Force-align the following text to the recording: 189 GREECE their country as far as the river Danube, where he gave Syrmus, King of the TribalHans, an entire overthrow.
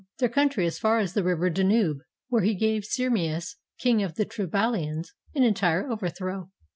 189 0.17 0.17
GREECE 0.17 0.19
their 0.19 0.43
country 0.55 0.65
as 0.65 0.79
far 0.79 0.97
as 0.97 1.13
the 1.13 1.23
river 1.23 1.47
Danube, 1.51 1.99
where 2.29 2.41
he 2.41 2.55
gave 2.55 2.85
Syrmus, 2.85 3.57
King 3.77 4.01
of 4.01 4.15
the 4.15 4.25
TribalHans, 4.25 5.09
an 5.35 5.43
entire 5.43 5.87
overthrow. 5.91 6.49